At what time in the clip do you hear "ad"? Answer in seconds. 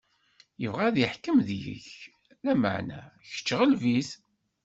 0.87-0.97